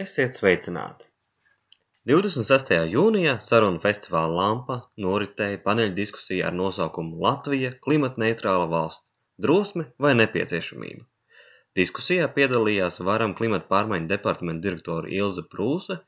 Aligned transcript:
Esiet 0.00 0.38
sveicināti! 0.38 1.04
26. 2.08 2.70
jūnijā 2.92 3.34
sarunu 3.46 3.82
festivāla 3.82 4.30
Lampa 4.38 4.76
noritēja 5.04 5.58
paneļdiskusija 5.66 6.46
ar 6.48 6.54
nosaukumu 6.60 7.18
Latvija– 7.26 7.74
klimatneitrāla 7.86 8.70
valsts– 8.70 9.04
drosme 9.46 9.84
vai 10.06 10.14
nepieciešamība? 10.22 11.04
Diskusijā 11.80 12.30
piedalījās 12.38 12.96
Varam 13.10 13.36
klimata 13.42 13.68
pārmaiņu 13.74 14.08
departamenta 14.14 14.64
direktore 14.70 15.12
Ilze 15.18 15.44
Prūse, 15.52 15.98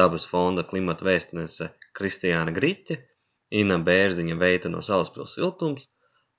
Dabas 0.00 0.26
fonda 0.32 0.66
klimata 0.72 1.06
vēstnese 1.06 1.70
Kristiāna 2.00 2.58
Griķe, 2.60 2.98
Inna 3.62 3.78
Bērziņa 3.90 4.40
Veita 4.42 4.74
no 4.74 4.82
Salaspils 4.88 5.38
siltums, 5.38 5.86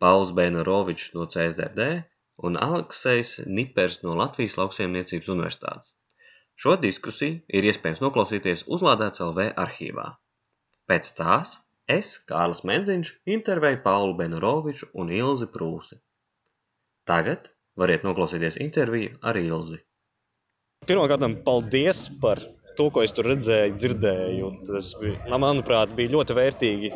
Pauls 0.03 0.35
Bēnorovičs 0.41 1.13
no 1.15 1.31
CSDD 1.31 1.87
un 2.49 2.59
Aleksejs 2.71 3.37
Nipers 3.47 4.03
no 4.03 4.19
Latvijas 4.25 4.59
lauksaimniecības 4.59 5.37
universitātes. 5.37 5.93
Šo 6.57 6.73
diskusiju 6.81 7.41
ir 7.53 7.65
iespējams 7.69 8.01
noklausīties 8.01 8.63
Uzlādēts 8.73 9.21
LV 9.21 9.51
arhīvā. 9.61 10.07
Pēc 10.89 11.11
tās 11.19 11.51
es, 11.85 12.15
Kārlis 12.29 12.63
Menziņš, 12.65 13.11
intervēju 13.35 13.83
Paulu 13.83 14.15
Benoroviču 14.17 14.89
un 14.97 15.11
Ilzi 15.13 15.45
Prūsi. 15.53 15.99
Tagad 17.07 17.51
variet 17.77 18.07
noklausīties 18.07 18.57
interviju 18.63 19.19
ar 19.21 19.37
Ilzi. 19.37 19.83
Pirmkārt, 20.89 21.27
paldies 21.45 22.07
par 22.23 22.41
to, 22.77 22.89
ko 22.93 23.03
es 23.05 23.13
tur 23.13 23.29
redzēju, 23.29 23.77
dzirdēju. 23.77 24.49
Tas, 24.67 24.91
bija, 25.01 25.37
manuprāt, 25.41 25.93
bija 25.97 26.13
ļoti 26.15 26.37
vērtīgi. 26.37 26.91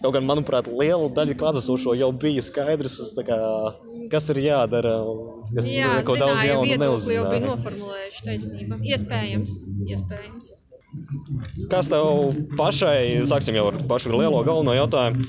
Kaut 0.00 0.16
gan, 0.16 0.24
manuprāt, 0.28 0.68
liela 0.68 1.12
daļa 1.12 1.36
klātesošo 1.40 1.94
jau 2.00 2.10
bija 2.24 2.44
skaidrs, 2.44 2.98
kā, 3.28 3.38
kas 4.12 4.28
ir 4.34 4.42
jādara. 4.44 4.96
Kas 5.54 5.68
Jā, 5.68 5.94
neko 6.00 6.16
zināja, 6.16 6.34
daudz 6.34 6.44
jaunu 6.48 6.82
neuzzināja. 6.84 7.16
jau 7.16 7.30
bija 7.30 7.46
noformulējuši 7.46 8.26
taisnība. 8.28 8.80
Iespējams, 8.94 9.56
iespējams. 9.94 10.52
Kas 11.72 11.88
tev 11.90 12.36
pašai, 12.54 13.24
sāksim 13.26 13.56
jau 13.58 13.64
ar 13.72 13.80
pašu 13.90 14.12
lielo 14.14 14.38
galveno 14.46 14.76
jautājumu, 14.76 15.24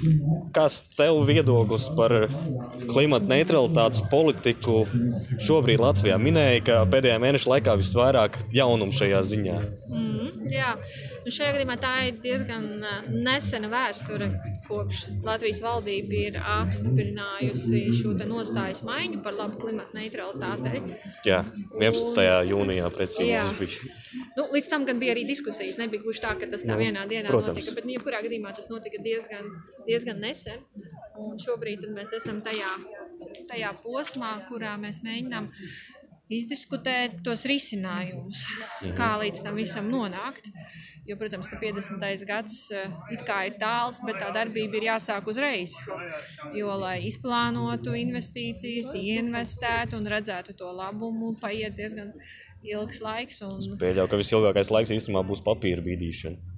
kas 0.53 0.83
tev 0.97 1.23
viedoklis 1.25 1.87
par 1.97 2.13
klimata 2.91 3.25
neutralitātes 3.31 4.03
politiku 4.11 4.83
šobrīd 5.41 5.81
Latvijā? 5.81 6.19
Minēja, 6.21 6.61
ka 6.67 6.77
pēdējā 6.91 7.17
mēneša 7.23 7.49
laikā 7.55 7.75
visvairāk 7.81 8.37
jaunumu 8.53 8.93
šajā 8.93 9.23
ziņā. 9.31 9.57
Mm, 9.89 10.45
jā, 10.53 10.75
nu 11.25 11.33
šajā 11.33 11.55
gadījumā 11.57 11.79
tā 11.81 11.95
ir 12.11 12.21
diezgan 12.21 12.69
nesena 13.09 13.71
vēsture, 13.73 14.29
kopš 14.67 15.05
Latvijas 15.25 15.61
valdība 15.63 16.17
ir 16.19 16.37
apstiprinājusi 16.39 17.81
šo 17.99 18.13
nostājas 18.27 18.81
maiņu 18.87 19.21
par 19.25 19.37
labu 19.37 19.59
klimata 19.61 19.97
neutralitātei. 19.97 20.81
Jā, 21.27 21.43
11. 21.77 22.19
Un, 22.19 22.49
jūnijā 22.51 22.91
precīzi 22.93 23.31
jā. 23.31 23.45
bija. 23.59 23.93
Nu, 24.35 24.47
līdz 24.53 24.69
tam 24.71 24.85
gan 24.87 25.01
bija 25.01 25.15
arī 25.15 25.25
diskusijas. 25.27 25.79
Nebija 25.81 26.03
gluži 26.03 26.23
tā, 26.23 26.33
ka 26.39 26.49
tas 26.51 26.63
tā 26.65 26.73
nu, 26.73 26.81
vienā 26.83 27.05
dienā 27.09 27.31
protams. 27.31 27.55
notika, 27.55 27.75
bet 27.77 27.87
nu, 27.87 27.95
jebkurā 27.97 28.21
gadījumā 28.25 28.53
tas 28.57 28.71
notika 28.71 29.01
diezgan, 29.03 29.51
diezgan 29.87 30.21
nesen. 30.23 30.63
Un 31.21 31.37
šobrīd 31.41 31.85
mēs 31.95 32.15
esam 32.17 32.41
tajā, 32.45 32.71
tajā 33.51 33.71
posmā, 33.83 34.33
kurā 34.49 34.75
mēs 34.81 35.01
mēģinām 35.05 35.51
izdiskutēt 36.35 37.21
tos 37.25 37.45
risinājumus, 37.49 38.45
mhm. 38.49 38.95
kā 38.97 39.15
līdz 39.21 39.45
tam 39.45 39.61
visam 39.61 39.89
nonākt. 39.91 40.49
Jo, 41.05 41.15
protams, 41.21 41.45
ka 41.45 41.59
50. 41.61 42.01
gads 42.25 42.55
eh, 42.73 42.89
ir 43.13 43.21
tāls, 43.61 43.99
bet 44.07 44.17
tā 44.17 44.31
darbība 44.33 44.79
ir 44.79 44.87
jāsāk 44.87 45.27
uzreiz. 45.29 45.75
Jo, 46.57 46.71
lai 46.81 46.97
izplānotu 47.05 47.93
investīcijas, 47.99 48.95
ieinvestētu 48.97 49.99
un 49.99 50.09
redzētu 50.09 50.55
to 50.57 50.71
labumu, 50.73 51.35
paiet 51.41 51.77
diezgan 51.77 52.09
ilgs 52.65 53.03
laiks. 53.05 53.43
Un... 53.45 53.61
Es 53.61 53.69
pieļauju, 53.83 54.09
ka 54.09 54.19
visilgākais 54.23 54.73
laiks 54.73 54.95
īstenībā 54.97 55.21
būs 55.29 55.45
papīra 55.45 55.85
bīdīšana. 55.85 56.55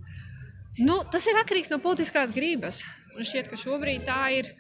Nu, 0.88 1.02
tas 1.12 1.28
ir 1.28 1.42
atkarīgs 1.42 1.74
no 1.74 1.82
politiskās 1.84 2.32
gribas. 2.32 2.86
Man 3.18 3.28
šķiet, 3.28 3.52
ka 3.52 3.60
šobrīd 3.60 4.08
tā 4.08 4.22
ir. 4.38 4.54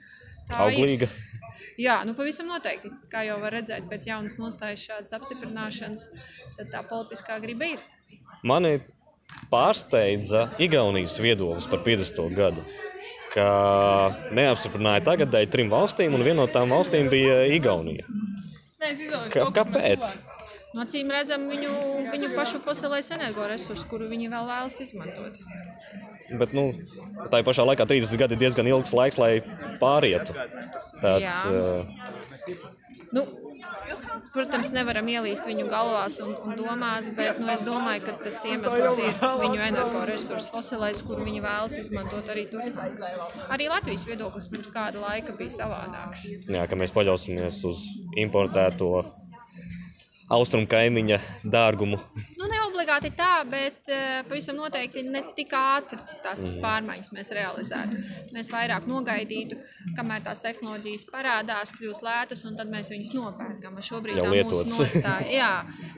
Tā 0.49 0.65
Auglīga. 0.65 1.07
Ir, 1.07 1.47
jā, 1.85 2.01
nu 2.09 2.17
pavisam 2.17 2.49
noteikti. 2.51 2.91
Kā 3.11 3.23
jau 3.27 3.39
var 3.39 3.55
redzēt, 3.55 3.87
pēc 3.87 4.09
jaunas 4.09 4.35
nostājas 4.41 4.83
šādas 4.83 5.15
apstiprināšanas, 5.15 6.07
tad 6.59 6.75
tā 6.75 6.83
politiskā 6.89 7.39
griba 7.43 7.71
ir. 7.77 7.83
Mani 8.47 8.79
pārsteidza 9.51 10.47
Igaunijas 10.61 11.17
viedoklis 11.21 11.67
par 11.69 11.83
50. 11.85 12.23
gadu. 12.37 12.63
Ka 13.33 13.47
neapstiprināja 14.33 15.03
tagadēji 15.05 15.51
trim 15.53 15.69
valstīm, 15.71 16.15
un 16.15 16.23
viena 16.25 16.41
no 16.41 16.47
tām 16.51 16.71
valstīm 16.73 17.11
bija 17.11 17.43
Igaunija. 17.53 18.07
Ka, 19.33 19.49
kāpēc? 19.53 20.15
No 20.75 20.83
acīm 20.83 21.09
redzam, 21.11 21.47
viņu, 21.49 21.71
viņu 22.11 22.33
pašu 22.35 22.59
fosilais 22.63 23.09
energoresurss, 23.15 23.85
kuru 23.89 24.09
viņi 24.11 24.29
vēl 24.31 24.47
vēlas 24.49 24.77
izmantot. 24.83 25.39
Bet 26.37 26.53
nu, 26.55 26.69
tā 27.31 27.39
pašā 27.45 27.63
laikā 27.65 27.87
30 27.87 28.19
gadi 28.19 28.35
ir 28.35 28.41
diezgan 28.41 28.67
ilgs 28.67 28.93
laiks, 28.95 29.17
lai 29.21 29.31
pārietu. 29.79 30.35
Tāds, 30.99 31.23
Jā. 31.23 31.37
uh... 31.49 33.07
nu, 33.15 33.23
Protams, 34.33 34.71
nevaram 34.75 35.07
ielīst 35.11 35.47
viņu 35.47 35.67
galvās 35.71 36.17
un, 36.23 36.33
un 36.45 36.55
domās, 36.59 37.09
bet 37.17 37.39
nu, 37.41 37.47
es 37.53 37.63
domāju, 37.65 38.03
ka 38.07 38.15
tas 38.25 38.39
iemesls 38.49 38.99
ir 39.01 39.21
viņu 39.41 39.61
energoresursu 39.69 40.53
fosilais, 40.53 41.01
kuru 41.07 41.25
viņi 41.27 41.43
vēlas 41.45 41.77
izmantot 41.81 42.31
arī 42.33 42.47
tur. 42.51 42.65
Arī 43.53 43.69
Latvijas 43.71 44.07
viedoklis 44.09 44.49
pirms 44.51 44.71
kāda 44.73 45.01
laika 45.03 45.35
bija 45.37 45.55
savādāks. 45.59 46.27
Jā, 46.47 46.65
ka 46.69 46.79
mēs 46.79 46.95
paļausimies 46.95 47.61
uz 47.69 47.85
importēto 48.19 48.91
austrumu 50.33 50.67
kaimiņa 50.69 51.21
dārgumu. 51.47 52.01
Obligāti 52.87 53.09
tā, 53.19 53.41
bet 53.43 53.89
uh, 53.91 54.21
pavisam 54.29 54.55
noteikti 54.55 55.01
ne 55.11 55.19
tik 55.35 55.51
ātri 55.51 55.97
tās 56.23 56.45
mm. 56.45 56.61
pārmaiņas 56.63 57.09
mēs 57.11 57.31
realizētu. 57.35 57.97
Mēs 58.31 58.47
vairāk 58.47 58.85
nogaidītu, 58.87 59.57
kamēr 59.97 60.23
tās 60.23 60.39
tehnoloģijas 60.45 61.03
parādās, 61.11 61.73
kļūst 61.75 62.05
lētas, 62.05 62.45
un 62.47 62.55
tad 62.55 62.71
mēs 62.71 62.93
viņus 62.93 63.11
nopērkam. 63.17 63.75
Šobrīd 63.83 64.21
tā, 64.23 64.29
nostāja, 64.71 65.25
jā, 65.41 65.49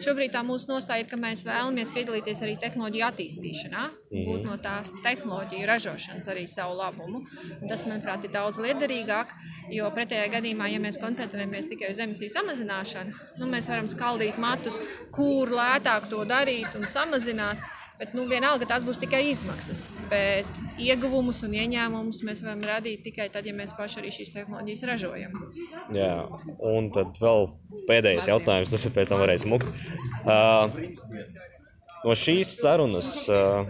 šobrīd 0.01 0.33
tā 0.33 0.41
mūsu 0.47 0.71
nostāja 0.71 1.03
ir, 1.03 1.11
ka 1.11 1.19
mēs 1.21 1.45
vēlamies 1.45 1.93
piedalīties 1.93 2.41
arī 2.47 2.57
tehnoloģiju 2.65 3.05
attīstīšanā, 3.11 3.85
mm. 4.09 4.25
būt 4.31 4.49
no 4.49 4.57
tās 4.65 4.89
tehnoloģiju 5.05 5.69
ražošanas 5.69 6.31
arī 6.33 6.47
savu 6.49 6.79
labumu. 6.81 7.21
Un 7.59 7.69
tas, 7.69 7.85
manuprāt, 7.85 8.25
ir 8.25 8.33
daudz 8.33 8.63
liederīgāk, 8.65 9.37
jo 9.77 9.93
pretējā 9.93 10.25
gadījumā, 10.39 10.71
ja 10.73 10.81
mēs 10.81 10.97
koncentrējamies 11.05 11.69
tikai 11.69 11.93
uz 11.93 12.01
emisiju 12.01 12.33
samazināšanu, 12.33 13.15
nu, 13.43 13.53
mēs 13.53 13.69
varam 13.69 13.93
skaldīt 13.93 14.41
matus, 14.41 14.81
kur 15.13 15.53
lētāk 15.53 16.09
to 16.09 16.25
darīt 16.25 16.78
un 16.79 16.89
samazināt. 16.89 17.61
Bet 17.99 18.13
nu, 18.15 18.23
vienalga 18.31 18.63
tās 18.63 18.85
būs 18.87 19.01
tikai 19.01 19.25
izmaksas. 19.27 19.81
Bet 20.07 20.59
ieguvumus 20.79 21.41
un 21.43 21.57
ieņēmumus 21.59 22.21
mēs 22.23 22.39
varam 22.45 22.61
radīt 22.63 23.01
tikai 23.03 23.25
tad, 23.33 23.43
ja 23.49 23.51
mēs 23.57 23.73
paši 23.75 23.99
arī 23.99 24.13
šīs 24.15 24.31
tehnoloģijas 24.37 24.85
ražojam. 24.87 25.35
Jā, 25.91 26.13
un 26.71 26.87
tad 26.95 27.19
vēl 27.19 27.49
pēdējais 27.89 28.29
jautājums, 28.31 28.71
tas 28.71 28.87
ir 28.87 28.95
pēc 28.95 29.11
tam 29.11 29.19
varēs 29.19 29.43
mukt. 29.51 29.67
Uh, 30.23 30.71
no 32.05 32.15
šīs 32.15 32.55
sarunas 32.61 33.11
uh, 33.27 33.67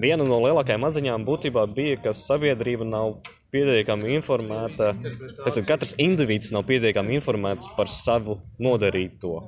viena 0.00 0.24
no 0.24 0.40
lielākajām 0.46 0.88
atziņām 0.88 1.28
būtībā 1.28 1.66
bija, 1.76 2.00
ka 2.00 2.16
sabiedrība 2.16 2.88
nav 2.88 3.18
pietiekami 3.52 4.16
informēta, 4.16 4.94
tas 5.42 5.60
ir 5.60 5.68
katrs 5.68 5.92
indivīds 6.00 6.48
nav 6.54 6.64
pietiekami 6.68 7.20
informēts 7.20 7.68
par 7.76 7.92
savu 7.92 8.40
nodarīto, 8.56 9.38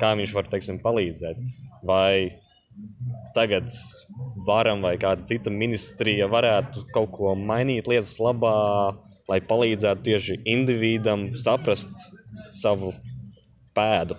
kā 0.00 0.16
viņš 0.16 0.34
var, 0.36 0.48
teiksim, 0.52 0.80
palīdzēt. 0.80 1.44
Vai 1.86 2.40
tagad 3.36 3.70
varam 4.46 4.82
vai 4.84 4.96
kāda 5.00 5.26
cita 5.28 5.52
ministrija 5.52 6.28
varētu 6.30 6.86
kaut 6.94 7.12
ko 7.16 7.34
mainīt 7.38 7.88
lietas 7.90 8.16
labā, 8.22 8.54
lai 9.28 9.40
palīdzētu 9.42 10.06
tieši 10.06 10.38
individam 10.48 11.28
saprast 11.36 11.90
savu 12.54 12.94
pēdu? 13.76 14.18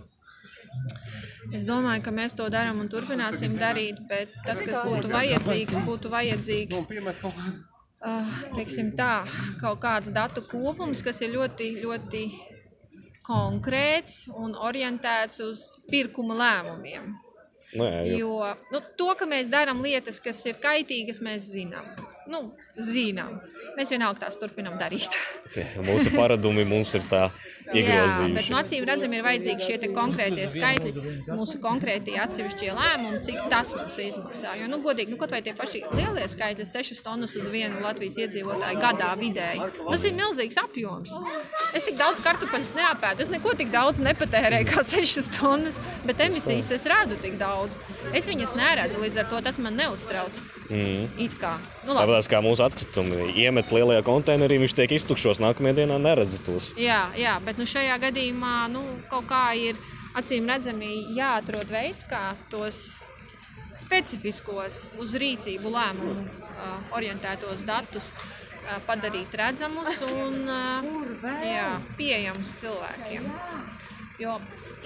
Es 1.56 1.64
domāju, 1.64 2.04
ka 2.04 2.12
mēs 2.12 2.36
to 2.36 2.50
darām 2.52 2.82
un 2.84 2.90
turpināsim 2.92 3.56
darīt, 3.60 4.02
bet 4.10 4.34
tas, 4.46 4.60
kas 4.60 4.82
būtu 4.84 5.08
vajadzīgs, 5.14 5.80
būtu 5.86 6.12
vajadzīgs 6.12 6.90
uh, 6.92 8.34
teiksim, 8.58 8.92
tā, 9.00 9.24
kaut 9.62 9.80
kāds 9.84 10.12
datu 10.12 10.44
kopums, 10.50 11.02
kas 11.06 11.24
ir 11.24 11.32
ļoti, 11.38 11.70
ļoti 11.86 12.26
konkrēts 13.28 14.26
un 14.36 14.58
orientēts 14.60 15.40
uz 15.48 15.64
pirkuma 15.88 16.36
lēmumiem. 16.42 17.16
Nu, 17.76 17.84
jā, 17.84 18.04
jā. 18.08 18.20
Jo 18.22 18.54
nu, 18.72 18.82
to, 19.00 19.10
ka 19.20 19.28
mēs 19.28 19.50
darām 19.52 19.82
lietas, 19.84 20.22
kas 20.24 20.40
ir 20.48 20.60
kaitīgas, 20.64 21.20
mēs 21.24 21.50
zinām. 21.52 21.97
Nu, 22.28 22.42
zinām. 22.78 23.40
Mēs 23.78 23.92
vienalga 23.94 24.26
tās 24.26 24.40
turpinām 24.40 24.78
darīt. 24.80 25.16
Mūsu 25.88 26.12
paradumi 26.16 26.66
mums 26.68 26.94
ir 26.98 27.06
tā 27.08 27.28
iegrozījuši. 27.76 28.36
Bet 28.36 28.50
no 28.52 28.60
acīm 28.62 28.86
redzam, 28.88 29.14
ir 29.16 29.24
vajadzīgi 29.26 29.66
šie 29.66 29.92
konkrētie 29.96 30.48
skaitļi, 30.52 30.92
mūsu 31.32 31.60
konkrētie 31.64 32.18
atsevišķie 32.24 32.72
lēmumi, 32.76 33.22
cik 33.26 33.48
tas 33.52 33.74
mums 33.76 34.00
izmaksā. 34.04 34.56
Jo, 34.62 34.70
nu, 34.72 34.80
godīgi, 34.84 35.14
nu, 35.14 35.20
kaut 35.20 35.34
vai 35.36 35.42
tie 35.46 35.54
paši 35.58 35.84
lielie 35.96 36.28
skaitļi, 36.32 36.68
6 36.68 37.04
tonnas 37.06 37.36
uz 37.40 37.48
vienu 37.52 37.82
Latvijas 37.84 38.20
iedzīvotāju 38.24 38.82
gadā 38.84 39.12
vidēji, 39.20 39.72
tas 39.80 40.08
ir 40.08 40.16
milzīgs 40.18 40.60
apjoms. 40.64 41.16
Es 41.76 41.88
tik 41.88 41.98
daudz 42.00 42.22
kartupeļus 42.26 42.74
neapēdu, 42.78 43.26
es 43.26 43.34
neko 43.34 43.56
tik 43.60 43.72
daudz 43.74 44.04
nepatērēju 44.06 44.70
kā 44.72 44.86
6 44.88 45.32
tonnas, 45.40 45.82
bet 46.08 46.24
emisijas 46.28 46.72
es 46.76 46.88
rādu 46.90 47.20
tik 47.24 47.40
daudz. 47.42 47.80
Es 48.16 48.30
viņas 48.30 48.56
neredzu, 48.58 49.02
līdz 49.04 49.24
ar 49.24 49.32
to 49.32 49.44
tas 49.44 49.60
man 49.62 49.76
neuztrauc. 49.80 50.40
Mm. 50.68 51.08
It 51.22 51.36
kā. 51.40 51.56
Nu, 51.88 51.96
Tāpēc 52.18 52.32
kā 52.34 52.40
mūsu 52.42 52.64
atkritumi 52.66 53.28
iemet 53.38 53.70
lielajā 53.70 54.02
konteinerī, 54.02 54.56
viņš 54.58 54.74
tiek 54.74 54.94
iztukšos 54.96 55.38
nākamajā 55.38 55.76
dienā, 55.78 56.00
neredz 56.02 56.40
tos. 56.42 56.72
Jā, 56.82 57.12
jā, 57.14 57.36
bet 57.46 57.60
nu, 57.62 57.68
šajā 57.70 57.94
gadījumā 58.08 58.54
nu, 58.74 58.82
kaut 59.12 59.28
kā 59.30 59.52
ir 59.54 59.78
acīm 60.18 60.50
redzami 60.50 61.14
jāatrod 61.14 61.70
veids, 61.70 62.08
kā 62.10 62.32
tos 62.50 62.96
specifiskos 63.78 64.88
uz 64.98 65.14
rīcību 65.14 65.76
lēmumu 65.76 66.26
uh, 66.26 66.90
orientētos 66.98 67.62
datus 67.70 68.10
uh, 68.16 68.82
padarīt 68.90 69.38
redzamus 69.38 70.02
un 70.10 70.42
uh, 70.50 70.90
jā, 71.46 71.70
pieejamus 72.02 72.58
cilvēkiem. 72.64 73.30
Jo 74.18 74.40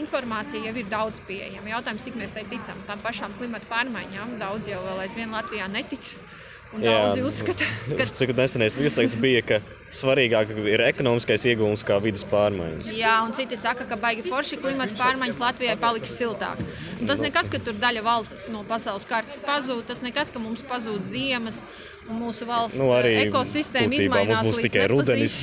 informācija 0.04 0.68
jau 0.68 0.76
ir 0.76 0.92
daudz 0.92 1.24
pieejama. 1.32 1.78
Jautājums, 1.78 2.12
cik 2.12 2.20
mēs 2.20 2.36
tai 2.36 2.44
ticam, 2.52 2.84
tām 2.92 3.00
pašām 3.08 3.40
klimata 3.40 3.72
pārmaiņām. 3.72 4.36
Daudz 4.44 4.68
jau 4.76 4.84
vēl 4.84 5.06
aizvien 5.08 5.32
Latvijā 5.32 5.72
netic. 5.72 6.18
Un 6.20 6.50
daudzi 6.80 7.24
uzskata, 7.26 7.68
ka 7.98 8.06
tas 8.08 8.38
nesenais 8.38 8.76
virsraksts 8.80 9.18
bija, 9.20 9.42
ka 9.44 9.60
svarīgāk 9.92 10.54
ir 10.72 10.84
ekonomiskais 10.86 11.44
iegūms 11.52 11.84
kā 11.88 11.98
vidas 12.04 12.24
pārmaiņas. 12.32 12.88
Jā, 12.96 13.18
un 13.26 13.36
citi 13.36 13.60
saka, 13.60 13.86
ka 13.90 13.98
baigi 14.00 14.24
forši 14.28 14.60
klimata 14.62 14.96
pārmaiņas 15.00 15.40
Latvijai 15.42 15.76
paliks 15.82 16.14
siltāk. 16.16 16.62
Un 17.00 17.10
tas 17.10 17.24
nekas, 17.24 17.52
ka 17.52 17.60
tur 17.60 17.76
daļa 17.82 18.06
valsts 18.06 18.48
no 18.54 18.64
pasaules 18.68 19.08
kartes 19.10 19.42
pazūd, 19.44 19.84
tas 19.90 20.04
nekas, 20.06 20.32
ka 20.32 20.40
mums 20.44 20.64
pazūd 20.68 21.04
ziemas 21.08 21.60
un 22.08 22.22
mūsu 22.22 22.48
valsts 22.50 22.80
nu, 22.80 22.92
ekosistēma 23.26 24.00
izmainās 24.00 24.48
līdz 24.48 24.64
tikai 24.68 24.88
rudenis. 24.92 25.42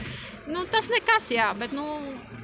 nu, 0.52 0.66
tas 0.72 0.90
nekas, 0.92 1.30
jā, 1.32 1.48
bet 1.58 1.72
nu, 1.76 1.86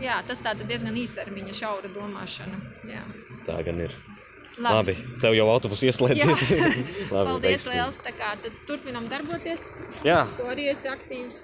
jā, 0.02 0.22
tas 0.28 0.40
diezgan 0.64 0.96
īstermiņa 1.04 1.60
šaura 1.60 1.92
domāšana. 1.92 2.64
Jā. 2.88 3.04
Tā 3.44 3.60
gan 3.66 3.84
ir. 3.84 4.00
Labi. 4.60 4.92
Labi, 4.92 4.94
tev 5.22 5.32
jau 5.36 5.46
autobusu 5.48 5.86
ieslēdzies. 5.88 6.42
Labi, 7.14 7.28
Paldies, 7.30 7.64
Liels. 7.72 8.00
Turpinām 8.68 9.08
darboties. 9.08 9.64
Jā. 10.04 10.26
Tu 10.36 10.48
arī 10.52 10.68
esi 10.74 10.90
aktīvs. 10.92 11.38